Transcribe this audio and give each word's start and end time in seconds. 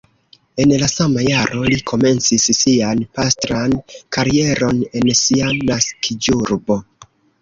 En 0.63 0.71
la 0.83 0.87
sama 0.91 1.25
jaro 1.25 1.65
li 1.73 1.75
komencis 1.91 2.47
sian 2.59 3.03
pastran 3.19 3.75
karieron 4.17 4.81
en 5.01 5.13
sia 5.21 5.51
naskiĝurbo. 5.71 6.81